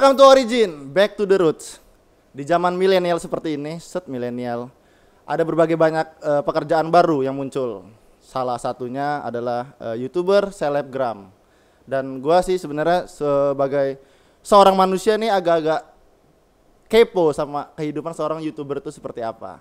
[0.00, 1.76] Welcome to Origin, back to the roots.
[2.32, 4.72] Di zaman milenial seperti ini, set milenial,
[5.28, 7.84] ada berbagai banyak eh, pekerjaan baru yang muncul.
[8.16, 11.28] Salah satunya adalah eh, youtuber selebgram.
[11.84, 14.00] Dan gua sih sebenarnya sebagai
[14.40, 15.92] seorang manusia nih agak-agak
[16.88, 19.60] kepo sama kehidupan seorang youtuber itu seperti apa.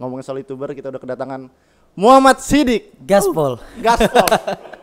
[0.00, 1.52] Ngomongin soal youtuber, kita udah kedatangan
[1.92, 3.60] Muhammad Sidik, Gaspol.
[3.76, 4.24] gaspol.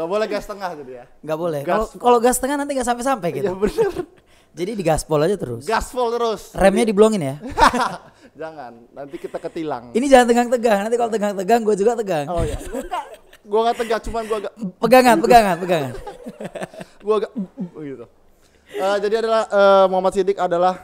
[0.00, 1.04] Gak boleh gas tengah jadi ya.
[1.20, 1.60] Nggak boleh.
[1.92, 3.52] Kalau gas tengah nanti nggak sampai-sampai Iya gitu.
[3.54, 3.92] bener.
[4.50, 5.62] Jadi di gaspol aja terus.
[5.62, 6.50] Gaspol terus.
[6.52, 7.36] Remnya diblongin ya.
[8.40, 9.92] Jangan, nanti kita ketilang.
[9.92, 10.78] Ini jangan tegang-tegang.
[10.82, 12.26] Nanti kalau tegang-tegang gue juga tegang.
[12.26, 12.56] Oh ya.
[13.40, 15.92] Gua gak tegak, cuman gua agak Pegangan, pegangan, pegangan.
[17.04, 17.32] gua agak
[17.78, 18.04] gitu.
[18.70, 20.74] Eh, jadi adalah eh, Muhammad Sidik adalah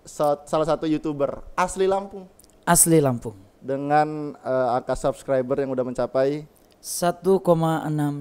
[0.00, 2.24] sa- salah satu youtuber asli Lampung
[2.62, 3.36] Asli Lampung.
[3.58, 6.44] dengan eh, angka subscriber yang udah mencapai
[6.84, 7.40] 1,6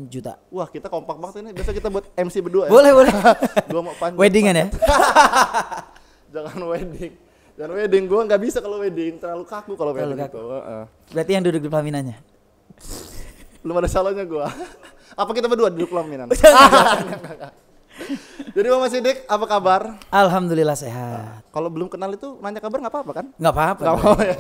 [0.08, 0.40] juta.
[0.48, 3.12] wah kita kompak banget ini biasa kita buat MC berdua ya Boleh, boleh.
[3.76, 4.66] gua mau panjang Weddingan ya.
[6.34, 7.12] jangan wedding
[7.54, 10.40] jangan wedding gua nggak bisa kalau wedding terlalu kaku kalau wedding kaku.
[10.40, 10.84] itu Heeh.
[11.12, 12.18] Berarti yang duduk di pelaminannya.
[13.60, 14.48] belum ada salahnya gua
[15.22, 16.32] apa kita berdua duduk pelaminan
[18.56, 21.46] jadi Muhammad Sidik apa kabar Alhamdulillah sehat.
[21.50, 23.84] kalau belum kenal itu nanya kabar nggak apa-apa kan Nggak apa-apa.
[23.94, 24.38] Mau ya.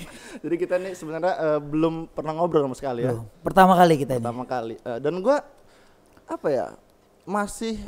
[0.44, 3.14] Jadi kita nih sebenarnya eh, belum pernah ngobrol sama sekali ya.
[3.14, 3.24] Belum.
[3.40, 4.20] Pertama kali kita ini.
[4.20, 4.74] Pertama kali.
[4.76, 5.40] Eh, dan gua
[6.26, 6.66] apa ya?
[7.24, 7.80] Masih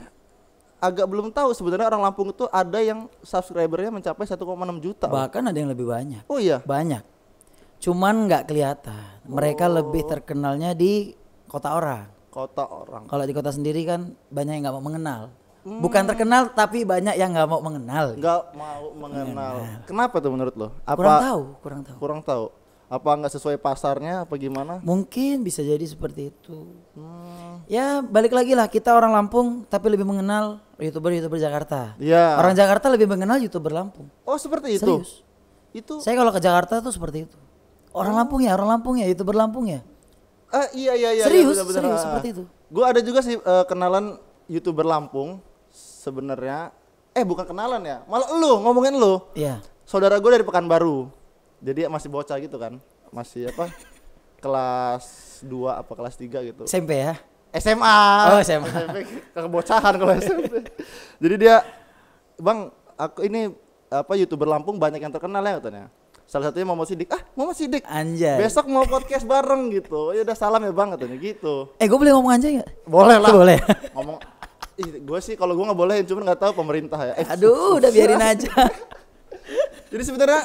[0.79, 4.39] agak belum tahu sebenarnya orang Lampung itu ada yang subscribernya mencapai 1,6
[4.79, 5.07] juta.
[5.07, 6.25] Bahkan ada yang lebih banyak.
[6.25, 6.63] Oh iya.
[6.63, 7.03] Banyak.
[7.79, 9.23] Cuman nggak kelihatan.
[9.27, 9.75] Mereka Oh.
[9.83, 11.13] lebih terkenalnya di
[11.45, 12.09] kota orang.
[12.29, 13.09] Kota orang.
[13.09, 15.23] Kalau di kota sendiri kan banyak yang nggak mau mengenal.
[15.67, 15.81] Hmm.
[15.83, 18.15] Bukan terkenal tapi banyak yang nggak mau mengenal.
[18.15, 19.55] Nggak mau mengenal.
[19.85, 20.69] Kenapa tuh menurut lo?
[20.87, 21.97] Apa Kurang tahu, kurang tahu.
[21.99, 22.45] Kurang tahu.
[22.89, 24.81] Apa nggak sesuai pasarnya apa gimana?
[24.81, 26.73] Mungkin bisa jadi seperti itu.
[26.97, 27.61] Hmm.
[27.69, 31.93] Ya balik lagi lah kita orang Lampung tapi lebih mengenal youtuber-youtuber Jakarta.
[32.01, 32.41] Iya.
[32.41, 34.09] Orang Jakarta lebih mengenal youtuber Lampung.
[34.25, 34.85] Oh seperti itu.
[34.85, 35.21] Serius.
[35.77, 37.37] Itu Saya kalau ke Jakarta tuh seperti itu.
[37.93, 39.85] Orang Lampung ya, orang Lampung ya, youtuber Lampung ya.
[40.49, 41.25] Ah iya iya iya.
[41.25, 41.77] Serius, iya, bener-bener.
[41.85, 42.05] serius Ah.
[42.09, 42.43] seperti itu.
[42.69, 44.17] Gue ada juga sih eh, kenalan
[44.47, 46.73] youtuber Lampung sebenarnya.
[47.13, 49.21] Eh bukan kenalan ya, malah lu ngomongin lu.
[49.35, 49.61] Iya.
[49.83, 51.09] Saudara gue dari Pekanbaru,
[51.59, 52.77] jadi masih bocah gitu kan,
[53.09, 53.73] masih apa?
[54.45, 55.05] kelas
[55.43, 56.63] 2 apa kelas 3 gitu.
[56.65, 57.19] SMP ya.
[57.51, 57.99] SMA.
[58.29, 58.69] Oh, SMA.
[58.69, 58.97] SMP
[59.35, 60.69] kebocahan kalau SMP.
[61.19, 61.65] Jadi dia,
[62.37, 63.51] bang, aku ini
[63.89, 65.89] apa youtuber Lampung banyak yang terkenal ya katanya.
[66.29, 67.09] Salah satunya Muhammad Sidik.
[67.09, 67.83] Ah, Muhammad Sidik.
[67.89, 68.37] Anjay.
[68.37, 70.13] Besok mau podcast bareng gitu.
[70.13, 71.73] Ya udah salam ya bang katanya gitu.
[71.81, 72.71] Eh gue boleh ngomong anjay nggak?
[72.85, 73.33] Boleh lah.
[73.33, 73.59] Boleh.
[73.97, 74.21] Ngomong
[74.79, 77.13] gue sih kalau gue nggak boleh cuman nggak tahu pemerintah ya.
[77.17, 78.53] Eh, Aduh, udah biarin aja.
[79.89, 80.45] Jadi sebenarnya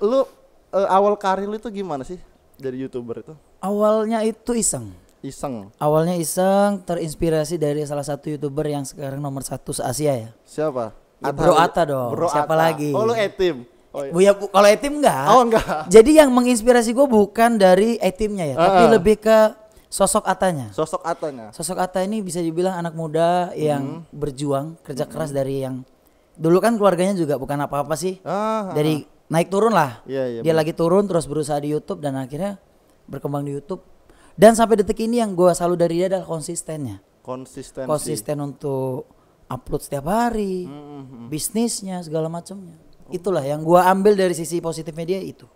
[0.00, 0.24] lu
[0.72, 2.16] eh, awal karir lu itu gimana sih
[2.56, 3.36] dari youtuber itu?
[3.60, 4.96] Awalnya itu iseng.
[5.20, 5.68] Iseng.
[5.76, 10.30] Awalnya iseng terinspirasi dari salah satu youtuber yang sekarang nomor satu se Asia ya.
[10.48, 10.96] Siapa?
[11.20, 12.16] Ya, Bro Atta dong.
[12.16, 12.64] Bro Siapa Atta.
[12.64, 12.96] lagi?
[12.96, 13.68] Oh lu etim.
[13.88, 14.12] Oh, iya.
[14.12, 15.24] Bu ya kalau etim enggak.
[15.26, 15.64] oh enggak.
[15.94, 18.90] Jadi yang menginspirasi gue bukan dari etimnya ya, tapi Ah.
[18.90, 19.38] lebih ke
[19.88, 20.68] sosok Atanya.
[20.70, 21.48] Sosok Atanya.
[21.50, 24.12] Sosok Atta ini bisa dibilang anak muda yang Hmm.
[24.12, 25.88] berjuang, kerja keras dari yang
[26.34, 28.20] dulu kan keluarganya juga bukan apa-apa sih.
[28.22, 30.04] Ah, Dari naik turun lah.
[30.04, 32.60] Iya, iya, Dia lagi turun terus berusaha di YouTube dan akhirnya
[33.04, 33.80] berkembang di YouTube.
[34.32, 37.00] Dan sampai detik ini yang gue selalu dari dia adalah konsistennya.
[37.18, 37.84] konsistensi.
[37.84, 39.04] Konsisten untuk
[39.46, 42.76] upload setiap hari, Hmm, bisnisnya segala macamnya.
[43.10, 45.48] Itulah yang gue ambil dari sisi positifnya dia itu.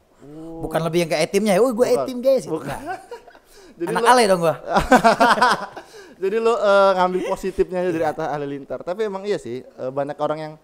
[0.58, 2.42] Bukan lebih yang ke etimnya, oh gue etim guys.
[2.42, 2.54] gitu.
[2.54, 2.80] Enggak.
[3.72, 4.54] Jadi Anak lu- ale dong gue.
[6.22, 8.80] Jadi lu eh, ngambil positifnya aja dari Atta Halilintar.
[8.80, 10.54] Tapi emang iya sih eh, banyak orang yang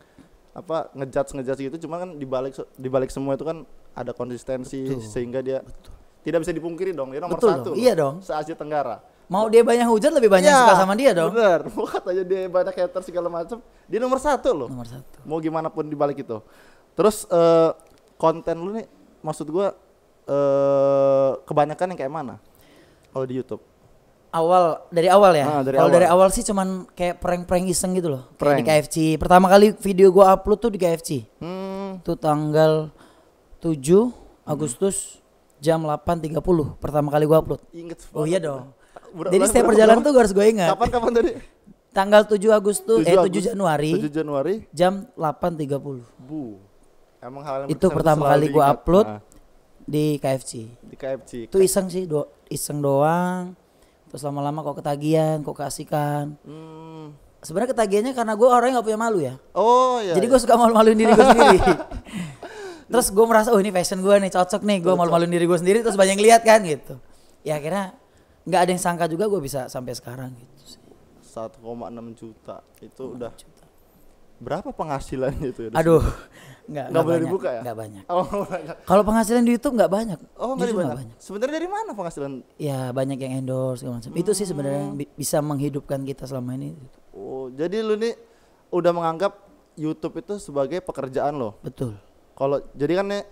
[0.51, 3.63] apa ngejudge ngejudge gitu cuma kan dibalik dibalik semua itu kan
[3.93, 5.63] ada konsistensi sehingga dia
[6.21, 8.19] tidak bisa dipungkiri dong dia nomor Betul satu dong, iya dong.
[8.19, 11.31] se Asia Tenggara Mau dia banyak hujat lebih banyak Iya, suka sama dia dong.
[11.31, 15.17] bener bukan aja dia banyak hater segala macam dia nomor satu loh Nomor satu.
[15.23, 16.43] mau gimana pun dibalik itu
[16.99, 17.71] terus eh,
[18.17, 18.91] konten lu nih
[19.21, 19.71] maksud gua
[20.27, 22.35] eh kebanyakan yang kayak mana
[23.09, 23.63] kalau di YouTube
[24.29, 25.47] Awal dari awal ya.
[25.49, 25.97] Ah, dari Kalau awal.
[25.97, 28.29] dari awal sih cuman kayak prank-prank iseng gitu loh.
[28.29, 28.85] Kayak di Prank.
[28.85, 28.97] KFC.
[29.17, 31.25] Pertama kali video gua upload tuh di KFC.
[31.41, 32.93] hmm Itu tanggal
[33.57, 33.73] 7
[34.45, 35.17] Agustus
[35.59, 36.45] jam 8.30
[36.77, 37.65] pertama kali gua upload.
[37.73, 38.69] inget Oh iya dong.
[39.17, 40.69] Berapa- Jadi setiap perjalanan tuh gua harus gue ingat.
[40.71, 41.31] kapan kapan tadi
[41.89, 46.61] Tanggal 7 Agustus eh 7 Agustus- Januari 7 Januari jam 8.30 Bu.
[47.19, 48.79] Emang hal yang Itu pertama kali diingat.
[48.79, 49.07] upload.
[49.07, 49.21] Nah,
[49.89, 50.53] di KFC.
[50.85, 51.33] di KFC.
[51.49, 53.57] Itu iseng sih, do iseng doang.
[54.09, 56.37] Terus lama-lama kok ketagihan, kok keasikan.
[56.45, 57.17] Hmm.
[57.41, 59.35] Sebenarnya ketagihannya karena gue orangnya gak punya malu ya.
[59.57, 60.13] Oh iya.
[60.17, 60.33] Jadi iya.
[60.33, 61.61] gue suka malu-maluin diri gue sendiri.
[62.89, 65.85] terus gue merasa oh ini fashion gue nih cocok nih gue malu-maluin diri gue sendiri
[65.85, 66.97] terus banyak yang lihat kan gitu.
[67.45, 67.93] Ya akhirnya
[68.49, 70.81] nggak ada yang sangka juga gue bisa sampai sekarang gitu sih.
[71.37, 71.61] 1,6
[72.17, 73.31] juta itu udah
[74.39, 75.61] Berapa penghasilannya itu?
[75.65, 75.71] ya?
[75.75, 75.99] Aduh,
[76.65, 77.61] nggak Nggak boleh banyak, dibuka ya?
[77.61, 78.05] Nggak banyak.
[78.07, 78.77] Oh, banyak.
[78.83, 80.19] Kalau penghasilan di YouTube nggak banyak.
[80.35, 81.17] Oh, nggak Jujur banyak.
[81.19, 82.33] Sebenarnya dari mana penghasilan?
[82.55, 84.13] Ya banyak yang endorse segala macam.
[84.15, 84.87] Itu sih sebenarnya Hmm.
[84.87, 86.79] yang bi- bisa menghidupkan kita selama ini.
[87.11, 88.15] Oh, jadi lu nih
[88.69, 89.33] udah menganggap
[89.75, 91.59] YouTube itu sebagai pekerjaan lo.
[91.59, 91.99] Betul.
[92.33, 93.23] Kalau jadi kan nih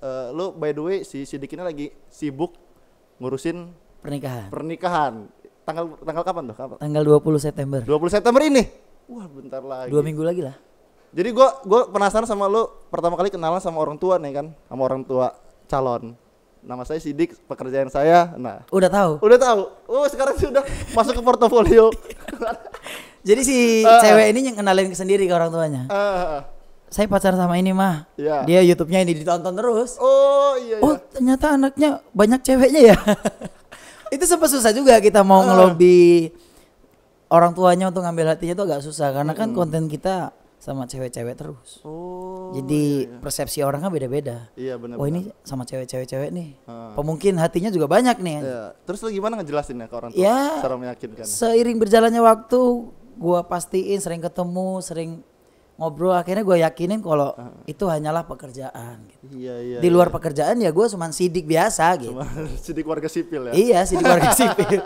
[0.00, 2.54] eh, lu by the way si Sidik ini lagi sibuk
[3.16, 3.68] ngurusin
[3.98, 4.48] Pernikahan.
[4.48, 5.14] pernikahan.
[5.60, 6.56] Tanggal tanggal kapan tuh?
[6.56, 6.76] Kapan?
[6.78, 7.80] Tanggal 20 September.
[7.82, 8.62] 20 September ini.
[9.10, 9.90] Wah, bentar lagi.
[9.90, 10.54] Dua minggu lagi lah.
[11.10, 14.82] Jadi gua gua penasaran sama lu pertama kali kenalan sama orang tua nih kan, sama
[14.86, 15.34] orang tua
[15.66, 16.14] calon.
[16.60, 18.36] Nama saya Sidik, pekerjaan saya.
[18.36, 19.12] Nah, Udah tahu.
[19.18, 19.60] udah tahu.
[19.88, 20.62] Oh, sekarang sudah
[20.92, 21.88] masuk ke portofolio.
[23.28, 23.98] Jadi si Ah.
[23.98, 25.82] cewek ini yang kenalin sendiri ke orang tuanya.
[25.88, 26.44] Ah,
[26.86, 28.06] Saya pacaran sama ini mah.
[28.14, 28.42] Iya.
[28.44, 29.94] Dia YouTube-nya ini ditonton terus.
[29.98, 30.84] oh, iya iya.
[30.84, 32.96] Oh ternyata anaknya banyak ceweknya ya.
[34.14, 35.46] itu sempat susah juga kita mau Ah.
[35.48, 36.28] ngelobi
[37.30, 39.56] orang tuanya untuk ngambil hatinya tuh agak susah karena kan Hmm.
[39.56, 41.80] konten kita sama cewek-cewek terus.
[41.82, 42.52] Oh.
[42.52, 43.18] Jadi iya, iya.
[43.18, 44.52] persepsi orang kan beda-beda.
[44.52, 45.00] Iya benar.
[45.00, 46.52] Oh ini sama cewek-cewek-cewek nih.
[46.66, 46.92] Ah.
[46.92, 48.38] Pemungkin hatinya juga banyak nih.
[48.40, 48.62] Iya.
[48.84, 50.20] Terus lu gimana ngejelasinnya ke orang tua?
[50.20, 51.24] Ya, Secara meyakinkan.
[51.24, 52.60] Seiring berjalannya waktu,
[53.16, 55.10] gua pastiin sering ketemu, sering
[55.76, 56.12] ngobrol.
[56.12, 57.32] Akhirnya gua yakinin kalau
[57.64, 59.00] itu hanyalah pekerjaan.
[59.08, 59.40] gitu.
[59.40, 59.78] Iya iya.
[59.80, 62.12] Di luar pekerjaan ya gue cuman sidik biasa gitu.
[62.12, 62.28] Cuma
[62.60, 63.52] sidik warga sipil ya.
[63.54, 64.84] Iya sidik warga sipil.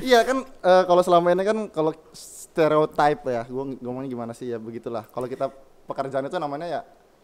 [0.00, 4.46] Iya kan eh, kalau selama ini kan kalau stereotype ya, gua ng- ngomongnya gimana sih
[4.46, 5.06] ya begitulah.
[5.06, 5.50] Kalau kita
[5.84, 6.80] pekerjaan itu namanya ya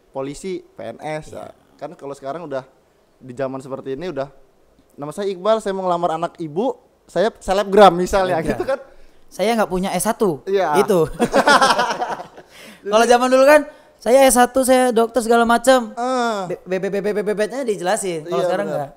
[0.09, 1.51] polisi, PNS ya.
[1.75, 2.63] Kan kalau sekarang udah
[3.15, 4.31] di zaman seperti ini udah
[4.95, 8.51] nama saya Iqbal, saya mau ngelamar anak ibu, saya selebgram misalnya Selebgram.
[8.51, 8.79] gitu kan.
[9.27, 10.15] saya nggak punya S1.
[10.47, 10.79] Iya.
[10.79, 11.03] Itu.
[12.85, 13.61] Kalau zaman dulu kan
[13.97, 15.91] saya S1, saya dokter segala macam.
[15.95, 16.45] Ah.
[16.63, 18.23] BBBBBBB-nya dijelasin.
[18.23, 18.89] Kalau Iya, sekarang enggak.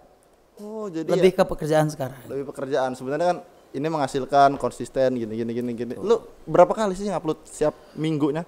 [0.59, 2.19] Oh, jadi Lebih ya, ke pekerjaan sekarang.
[2.27, 2.91] lebih pekerjaan.
[2.99, 3.39] Sebenarnya kan
[3.71, 5.95] ini menghasilkan konsisten gini gini gini gini.
[5.99, 6.19] Lu
[6.49, 8.43] berapa kali sih ngupload setiap minggunya?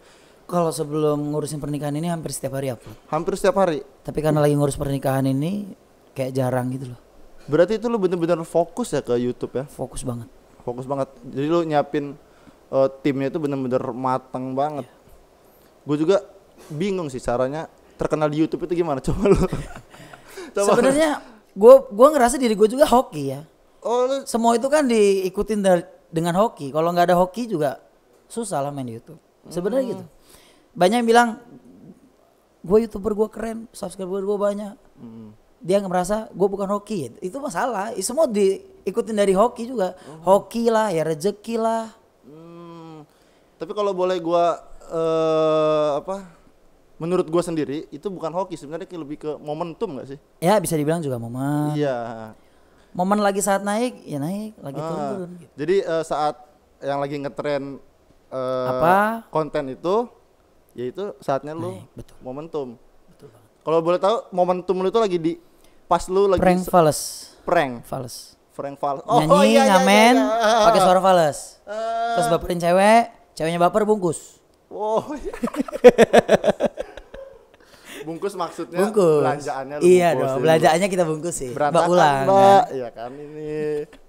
[0.50, 2.98] Kalau sebelum ngurusin pernikahan ini hampir setiap hari upload.
[3.06, 3.86] Hampir setiap hari.
[4.02, 5.70] Tapi karena lagi ngurus pernikahan ini
[6.10, 7.00] kayak jarang gitu loh.
[7.46, 9.64] Berarti itu lu bener-bener fokus ya ke YouTube ya?
[9.70, 10.26] Fokus banget.
[10.66, 11.06] Fokus banget.
[11.22, 12.18] Jadi lu nyiapin
[12.74, 14.90] eh, timnya itu bener-bener matang banget.
[15.86, 16.26] Gue juga
[16.66, 18.98] bingung sih caranya terkenal di YouTube itu gimana?
[19.06, 19.38] Coba lu.
[20.50, 21.22] Sebenarnya
[21.56, 23.43] gue gua ngerasa diri gue juga hoki ya.
[23.81, 25.82] Oh, lu Semua itu kan diikutin dari,
[26.12, 26.69] dengan hoki.
[26.69, 27.81] Kalau nggak ada hoki juga
[28.29, 29.19] susah lah main di YouTube.
[29.49, 29.93] Sebenarnya Hmm.
[29.97, 30.05] gitu.
[30.76, 31.29] Banyak yang bilang
[32.61, 34.75] gue youtuber gue keren, subscriber gue banyak.
[35.00, 35.32] Hmm.
[35.61, 37.20] Dia ngerasa gue bukan hoki.
[37.25, 37.93] Itu masalah.
[38.00, 39.97] Semua diikutin dari hoki juga.
[40.25, 40.44] Oh.
[40.44, 41.93] Hoki lah, ya rezeki lah.
[42.25, 43.05] Hmm,
[43.56, 44.61] tapi kalau boleh gua
[44.91, 46.39] eh apa?
[47.00, 50.19] Menurut gua sendiri itu bukan hoki sebenarnya kayak lebih ke momentum gak sih?
[50.37, 51.73] Ya bisa dibilang juga momen.
[51.73, 51.97] Iya.
[52.93, 54.52] Momen lagi saat naik, ya naik.
[54.58, 55.31] Lagi Ah, turun-turun.
[55.38, 55.52] gitu.
[55.56, 56.37] Jadi eh, saat
[56.79, 57.81] yang lagi ngetren
[58.29, 59.25] eh, Apa?
[59.29, 60.12] konten itu,
[60.73, 62.17] yaitu saatnya lu Naik, betul.
[62.20, 62.69] momentum.
[63.08, 63.49] Betul banget.
[63.58, 65.32] Kalau boleh tahu momentum lu itu lagi di
[65.87, 67.00] pas lu lagi Prank fals.
[67.41, 68.37] prank, Fals.
[68.52, 69.00] prank fals.
[69.02, 70.14] Nyanyi, ngamen,
[70.69, 71.64] pakai suara fals.
[71.64, 73.02] Eh, Terus baperin cewek,
[73.32, 74.37] ceweknya baper bungkus.
[74.69, 75.02] Oh.
[78.02, 79.21] bungkus maksudnya Bungkus.
[79.21, 80.26] belanjaannya lu Iya bungkusin.
[80.26, 81.50] dong, belanjaannya kita bungkus sih.
[81.50, 82.16] berantakan Mbak ulang.
[82.25, 82.75] mbak kan.
[82.75, 83.59] iya kan ini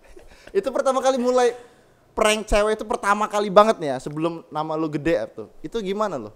[0.60, 1.48] itu pertama kali mulai
[2.12, 6.18] prank cewek itu pertama kali banget nih ya sebelum nama lu gede tuh itu gimana
[6.18, 6.32] lo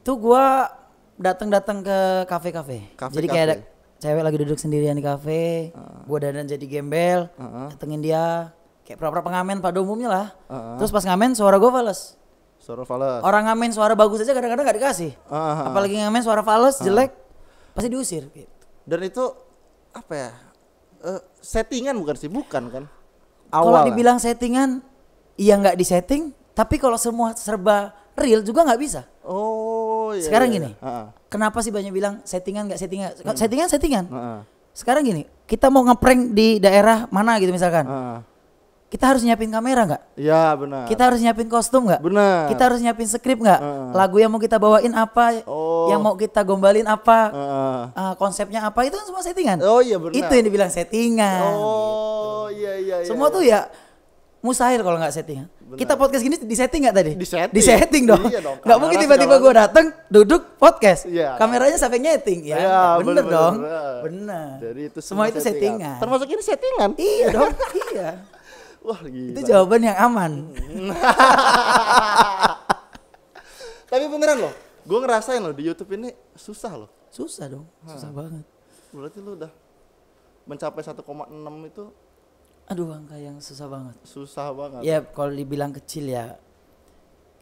[0.00, 0.64] Tuh gua
[1.14, 2.88] datang-datang ke kafe-kafe.
[3.12, 3.56] Jadi kayak ada
[3.98, 5.76] cewek lagi duduk sendirian di kafe,
[6.08, 7.66] gua dandan jadi gembel, Heeh.
[7.68, 8.48] datengin dia
[8.82, 10.26] kayak pura-pura pengamen pada umumnya lah.
[10.48, 10.76] Heeh.
[10.80, 12.16] Terus pas ngamen suara gua fals.
[12.60, 15.12] Suara fals Orang ngamen suara bagus aja kadang-kadang gak dikasih.
[15.26, 17.10] Ah, Apalagi ngamen suara fals jelek,
[17.72, 18.52] pasti diusir gitu.
[18.84, 19.24] dan itu
[19.90, 20.30] apa ya
[21.00, 22.84] Eh, settingan bukan sih bukan kan
[23.48, 24.84] Kalau awal dibilang settingan,
[25.34, 29.08] iya nggak disetting, tapi kalau semua serba real juga nggak bisa.
[29.24, 30.70] oh iya, Sekarang iya, gini.
[30.76, 31.06] Heeh.
[31.26, 33.10] Kenapa sih banyak bilang settingan nggak settingan?
[33.32, 34.04] Settingan settingan.
[34.06, 34.40] Heeh.
[34.70, 37.88] Sekarang gini, kita mau ngeprank di daerah mana gitu misalkan.
[37.88, 38.18] Heeh.
[38.90, 40.02] Kita harus nyiapin kamera nggak?
[40.18, 42.02] iya benar Kita harus nyiapin kostum nggak?
[42.02, 43.60] benar Kita harus nyiapin skrip nggak?
[43.62, 43.86] Heeh.
[43.94, 45.46] Lagu yang mau kita bawain apa?
[45.46, 45.86] Oh.
[45.86, 47.30] Yang mau kita gombalin apa?
[47.30, 47.80] Heeh.
[47.94, 48.82] Ah, konsepnya apa?
[48.82, 49.62] Itu kan semua settingan.
[49.62, 51.54] oh iya benar Itu yang dibilang settingan.
[51.54, 53.70] oh iya iya iya Semua tuh ya
[54.42, 55.46] mustahil kalau nggak settingan.
[55.70, 57.12] Kita podcast gini di setting nggak tadi?
[57.14, 57.54] Di-setting.
[57.54, 58.26] Di setting dong.
[58.26, 61.06] Iya dong, kamera mungkin tiba-tiba gue dateng duduk podcast.
[61.06, 61.38] Iya.
[61.38, 62.58] Kameranya sampai nyeting ya.
[62.58, 63.54] Iya, bener, bener, dong.
[63.62, 63.94] bener.
[64.02, 64.50] Bener.
[64.58, 66.02] Jadi itu semua, itu settingan.
[66.02, 66.90] Termasuk ini settingan.
[66.98, 67.52] Iya dong.
[67.94, 68.10] iya.
[68.80, 69.36] Wah gila.
[69.36, 70.32] Itu jawaban yang aman.
[73.90, 74.54] Tapi beneran loh,
[74.86, 76.90] gue ngerasain loh di YouTube ini susah loh.
[77.10, 77.66] Susah dong.
[77.84, 78.46] Susah banget.
[78.94, 79.50] Berarti lu udah
[80.46, 81.02] mencapai 1,6
[81.66, 81.84] itu
[82.70, 83.98] Aduh angka yang susah banget.
[84.06, 84.80] susah banget.
[84.86, 86.38] Ya kalau dibilang kecil ya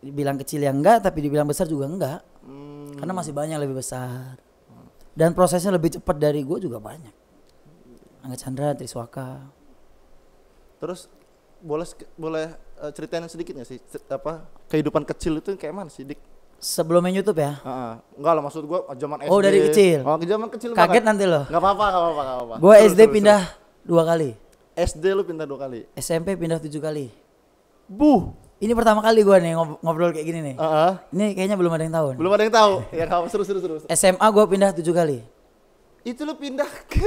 [0.01, 4.41] dibilang kecil ya enggak tapi dibilang besar juga enggak Hmm, karena masih banyak lebih besar
[5.13, 7.13] dan prosesnya lebih cepat dari gue juga banyak
[8.25, 9.43] Angga Chandra Triswaka
[10.81, 11.13] terus
[11.61, 12.47] boleh boleh
[12.79, 16.19] eh, ceritain sedikit nggak sih cer- apa kehidupan kecil itu kayak mana sih dik?
[16.57, 17.93] sebelum main YouTube ya Heeh.
[18.15, 19.29] enggak lah maksud gua zaman SD.
[19.29, 19.99] Oh, dari kecil?
[20.03, 22.55] Oh, ke zaman kecil kaget nanti loh Enggak apa-apa, enggak apa-apa, enggak apa-apa.
[22.57, 23.41] gue Terus, SD terus, pindah
[23.81, 24.31] dua kali.
[24.75, 25.81] SD lu pindah dua kali.
[25.93, 27.07] SMP pindah tujuh kali
[27.87, 28.31] Buh.
[28.59, 30.93] ini pertama kali gue nih ngob- ngobrol kayak gini nih Heeh.
[31.13, 32.19] ini kayaknya belum ada yang tahu nih.
[32.19, 32.73] Belum ada yang tahu.
[32.91, 33.75] Ya apa seru seru seru.
[33.89, 35.19] SMA gue pindah tujuh kali
[36.03, 37.07] Itu lu pindah ke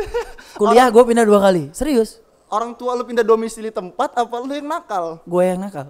[0.55, 4.67] kuliah gue pindah dua kali serius orang tua lu pindah domisili tempat apa lu yang
[4.67, 5.24] nakal?
[5.24, 5.88] gue yang nakal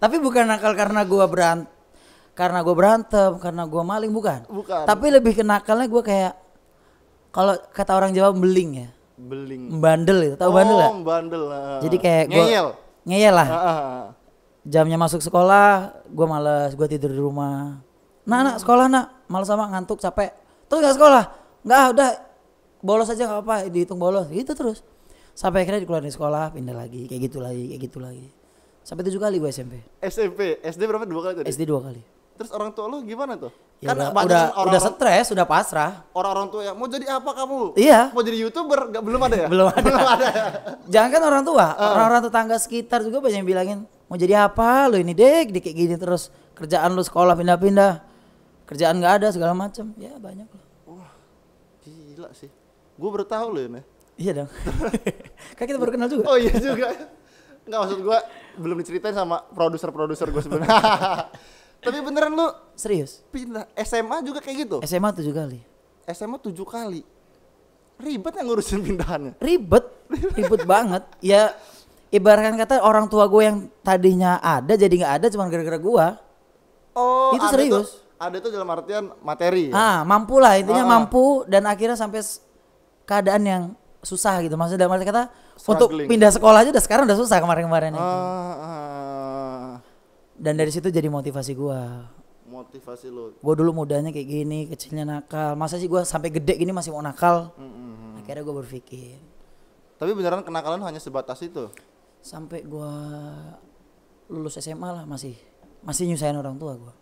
[0.00, 1.68] tapi bukan nakal karena gue berant
[2.32, 4.84] karena gue berantem karena gue maling bukan Bukan.
[4.88, 6.32] tapi lebih ke nakalnya gue kayak
[7.30, 8.88] kalau kata orang Jawa beling ya
[9.20, 9.76] Beling.
[9.76, 10.92] bandel itu tahu bandel oh, gak?
[11.04, 11.42] bandel.
[11.52, 11.80] ah.
[11.84, 12.66] jadi kayak gue ngeyel.
[13.04, 14.02] ngeyel lah Ah, ah, ah.
[14.64, 17.84] jamnya masuk sekolah gue males gue tidur di rumah
[18.24, 20.32] nah nak sekolah nak malas sama ngantuk capek
[20.64, 21.24] terus nggak sekolah
[21.60, 22.10] nggak udah
[22.80, 24.80] bolos aja nggak apa dihitung bolos gitu terus
[25.36, 28.26] sampai akhirnya dikeluarin dari sekolah pindah lagi kayak gitu lagi kayak gitu lagi
[28.84, 31.48] sampai tujuh kali gue SMP SMP, SD berapa dua kali tadi?
[31.52, 32.02] SD dua kali
[32.40, 33.52] Terus orang tua lu gimana tuh?
[33.84, 37.36] ya kan udah udah, orang, udah stres udah pasrah orang-orang tua yang mau jadi apa
[37.36, 37.76] kamu?
[37.76, 38.12] Iya.
[38.16, 38.92] Mau jadi youtuber?
[38.92, 39.48] Gak, belum ada ya?
[39.52, 40.28] belum ada belum ada.
[40.88, 45.04] jangan kan orang tua orang-orang tetangga sekitar juga banyak yang bilangin mau jadi apa lu
[45.04, 48.00] ini dek dek kayak gini terus kerjaan lu sekolah pindah-pindah
[48.64, 51.12] kerjaan nggak ada segala macam ya banyak lah Wah,
[51.84, 52.48] gila sih.
[53.00, 53.80] Gue baru tahu loh ini.
[54.20, 54.50] Iya dong.
[55.56, 56.28] kan kita baru kenal juga.
[56.28, 56.92] Oh iya juga.
[57.64, 58.18] Enggak maksud gue
[58.60, 60.76] belum diceritain sama produser-produser gue sebenarnya.
[61.80, 62.44] Tapi beneran lu
[62.76, 63.24] Serius.
[63.32, 64.76] pindah SMA juga kayak gitu?
[64.84, 65.64] SMA tujuh kali.
[66.06, 67.00] SMA tujuh kali.
[67.96, 69.32] Ribet yang ngurusin pindahannya.
[69.40, 69.84] Ribet,
[70.36, 71.04] ribet banget.
[71.20, 71.56] Ya
[72.10, 76.06] ibaratkan kata orang tua gue yang tadinya ada jadi nggak ada cuma gara-gara gua.
[76.92, 77.88] Oh, Itu ada serius.
[77.88, 77.88] Tuh,
[78.18, 79.72] ada tuh dalam artian materi ya.
[79.72, 80.90] Ah, mampu lah intinya Ah.
[80.90, 82.20] mampu dan akhirnya sampai
[83.10, 83.62] keadaan yang
[84.00, 84.54] susah gitu.
[84.54, 85.26] Maksudnya dalam arti kata
[85.58, 86.06] untuk Struggling.
[86.06, 88.00] pindah sekolah aja udah sekarang udah susah kemarin-kemarin itu.
[88.00, 89.68] Ah, ah,
[90.34, 92.06] Dan dari situ jadi motivasi gua.
[92.46, 93.30] motivasi lu.
[93.36, 95.54] Gue dulu mudanya kayak gini, kecilnya nakal.
[95.54, 97.54] Masa sih gua sampai gede gini masih mau nakal?
[97.54, 98.12] Mm, mm, mm.
[98.18, 99.18] Akhirnya gue berpikir,
[99.94, 101.70] Tapi beneran kenakalan hanya sebatas itu.
[102.20, 102.90] sampai gua
[104.26, 105.32] lulus SMA lah masih
[105.80, 106.92] masih nyusahin orang tua gua.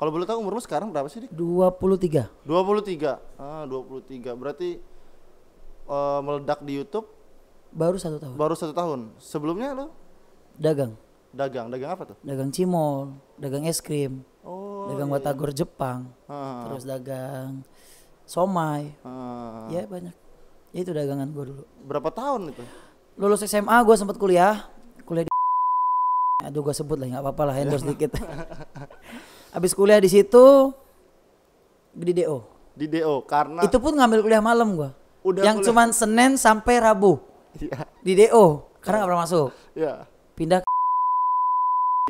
[0.00, 1.36] Kalau boleh tahu umur lu sekarang berapa sih, Dik?
[1.36, 3.20] 23 23.
[3.36, 4.32] Ah, 23.
[4.32, 4.80] Berarti
[5.84, 7.04] eh, meledak di YouTube
[7.70, 9.12] baru satu tahun baru satu tahun.
[9.20, 9.86] Sebelumnya lu
[10.56, 10.96] dagang
[11.30, 12.16] dagang, dagang apa tuh?
[12.20, 14.88] dagang cimol dagang es krim Oh.
[14.88, 17.60] dagang batagor Jepang ah, terus dagang
[18.24, 19.68] somai ah.
[19.68, 20.16] ya banyak
[20.72, 22.64] ya itu dagangan gua dulu Berapa tahun itu?
[23.14, 24.64] lulus SMA gua sempat kuliah
[25.04, 25.30] kuliah di
[26.48, 28.16] aduh gua sebut lah nggak apa-apa lah endorse dikit
[29.50, 30.70] habis kuliah di situ
[31.90, 32.38] di DO
[32.72, 34.90] Di DO karena itu pun ngambil kuliah malam gua
[35.20, 35.68] Udah yang kuliah.
[35.68, 37.18] cuman Senin sampai Rabu
[37.52, 37.82] Iya.
[37.98, 38.44] di DO
[38.78, 39.92] karena nggak pernah masuk Iya.
[40.32, 40.68] pindah ke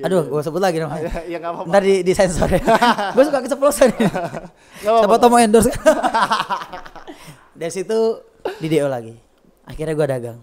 [0.01, 1.69] aduh gue sebut lagi namanya Ya, ya enggak apa-apa.
[1.69, 2.61] ntar di, di sensor ya
[3.15, 4.13] gue suka keceplosan Enggak
[4.81, 5.17] siapa apa-apa.
[5.19, 5.69] tau mau endorse
[7.59, 7.99] dari situ
[8.57, 9.13] di DO lagi
[9.63, 10.39] akhirnya gue dagang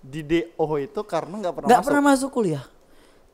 [0.00, 1.88] Di DO itu karena enggak pernah nggak masuk.
[1.88, 2.64] pernah masuk kuliah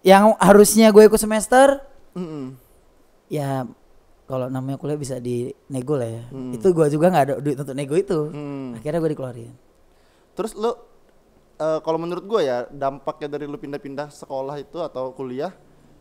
[0.00, 1.80] yang harusnya gue ikut semester
[2.12, 2.56] Mm-mm.
[3.32, 3.64] Ya
[4.22, 6.52] kalau namanya kuliah bisa di nego lah ya Hmm.
[6.52, 8.76] itu gue juga nggak ada duit untuk nego itu Hmm.
[8.76, 9.54] akhirnya gue dikeluarin
[10.32, 10.72] Terus lu
[11.54, 15.52] eh, kalau menurut gue ya dampaknya dari lu pindah-pindah sekolah itu atau kuliah,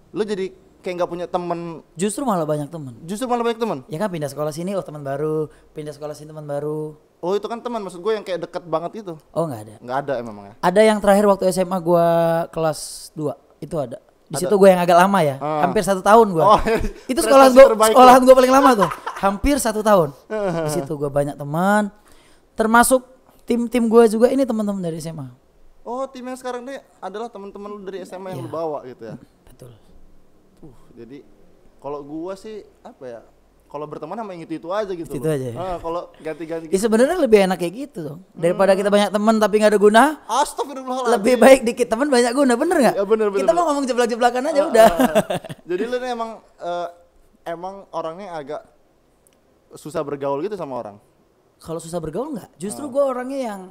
[0.10, 0.48] lu jadi
[0.80, 3.80] kayak nggak punya temen, justru malah banyak temen justru malah banyak temen.
[3.86, 7.46] ya kan pindah sekolah sini oh teman baru pindah sekolah sini teman baru Oh itu
[7.46, 9.14] kan teman, maksud gue yang kayak deket banget itu.
[9.14, 10.54] oh nggak ada Nggak ada emang ya.
[10.60, 12.08] Ada yang terakhir waktu SMA gua
[12.50, 12.80] kelas
[13.14, 14.02] 2 itu ada.
[14.32, 15.68] Di situ gue yang agak lama ya, Ah.
[15.68, 16.56] hampir satu tahun gua.
[16.56, 16.60] Oh,
[17.12, 18.90] itu sekolah gua, terbaik sekolahan gua paling lama tuh,
[19.28, 20.10] hampir satu tahun.
[20.66, 21.92] Di situ gua banyak teman,
[22.56, 23.04] termasuk
[23.44, 25.28] tim-tim gua juga ini teman-teman dari SMA.
[25.84, 29.16] Oh tim yang sekarang ini adalah teman-teman lu dari SMA yang lu bawa gitu ya.
[29.44, 29.76] Betul.
[30.62, 31.26] Uh, jadi
[31.78, 33.22] kalau gua sih apa ya?
[33.72, 35.08] Kalau berteman sama yang itu itu aja gitu.
[35.16, 35.56] Itu aja ya?
[35.56, 36.68] Ah, kalau ganti-ganti.
[36.68, 38.20] Ya sebenarnya lebih enak kayak gitu dong.
[38.36, 41.16] Daripada kita banyak teman tapi nggak ada guna, Astagfirullahaladzim.
[41.16, 42.96] lebih baik dikit teman banyak guna, bener nggak?
[43.00, 44.88] Ya, bener, bener, Kita mau ngomong jeblak-jeblakan aja udah.
[45.64, 46.88] Jadi lu nih emang eh,
[47.48, 48.62] emang orangnya agak
[49.72, 51.00] susah bergaul gitu sama orang.
[51.56, 52.52] Kalau susah bergaul nggak?
[52.60, 52.92] Justru Ah.
[52.92, 53.62] gua orangnya yang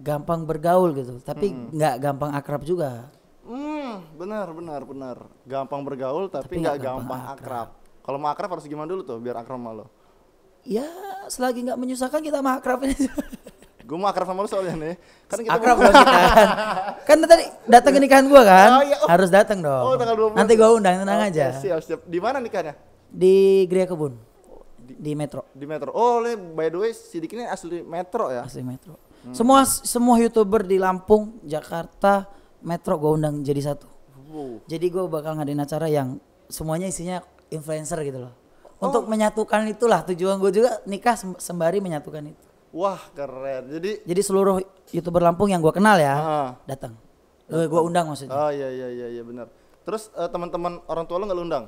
[0.00, 3.12] gampang bergaul gitu, tapi nggak gampang akrab juga.
[3.44, 5.16] Hmm, benar benar benar.
[5.44, 7.68] Gampang bergaul tapi nggak gampang gampang akrab.
[8.08, 9.92] Kalau mau akrab harus gimana dulu tuh biar akrab sama lo?
[10.64, 10.88] Ya
[11.28, 13.12] selagi nggak menyusahkan kita mah akrabin aja.
[13.88, 14.96] Gue mau akrab sama lu soalnya nih.
[15.28, 16.16] Kan kita Akrab dong kita
[17.04, 17.16] kan.
[17.24, 18.70] Tadi datang ke nikahan gua kan.
[18.80, 18.96] Oh, iya.
[19.00, 19.08] Oh.
[19.08, 19.84] Harus datang dong.
[19.92, 20.36] Oh, tanggal 20.
[20.36, 21.46] Nanti gua undang, tenang Oke, aja.
[21.56, 22.00] Siap, siap.
[22.04, 22.76] Di mana nikahnya?
[23.08, 24.12] Di Gria Kebun.
[24.84, 25.48] Di Metro.
[25.56, 25.92] Di Metro.
[25.96, 28.44] Oh, ini by the way Sidik ini asli Metro ya?
[28.44, 28.96] Asli Metro.
[29.32, 32.28] Semua semua YouTuber di Lampung, Jakarta,
[32.60, 33.88] Metro gua undang jadi satu.
[34.32, 34.64] Wow.
[34.68, 38.32] Jadi gua bakal ngadain acara yang semuanya isinya influencer gitu loh.
[38.78, 38.86] Oh.
[38.86, 42.44] Untuk menyatukan itulah tujuan gue juga nikah sem- sembari menyatukan itu.
[42.68, 43.72] Wah, keren.
[43.72, 46.50] Jadi Jadi seluruh YouTuber Lampung yang gua kenal ya Ah.
[46.64, 47.00] datang.
[47.48, 48.30] Eh, gua undang maksudnya.
[48.30, 49.48] Oh iya iya iya iya benar.
[49.82, 51.64] Terus eh, teman-teman orang tua lo nggak lu undang?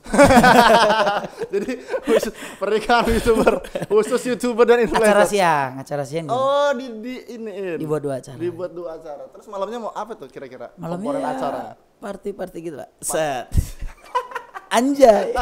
[1.54, 1.70] Jadi
[2.02, 5.12] khusus pernikahan youtuber, khusus youtuber dan influencer.
[5.12, 6.34] acara siang, acara siang gua.
[6.34, 8.34] Oh di di ini Dibuat dua acara.
[8.34, 9.22] Dibuat dua acara.
[9.30, 10.74] Terus malamnya mau apa tuh kira-kira?
[10.76, 11.60] Malamnya ya, acara.
[12.00, 12.88] party-party gitu lah.
[12.98, 13.52] Set.
[14.70, 15.34] Anjay.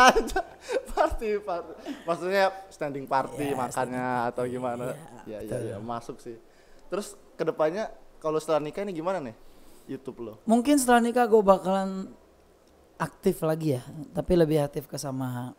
[0.92, 1.72] Party party.
[2.04, 4.92] Maksudnya standing party Ya, makannya atau gimana?
[5.24, 6.36] Ya ya ya masuk sih.
[6.88, 9.36] Terus ke depannya kalau setelah nikah ini gimana nih
[9.86, 10.34] YouTube lo?
[10.44, 12.12] Mungkin setelah nikah gue bakalan
[12.98, 15.54] aktif lagi ya, tapi lebih aktif ke sama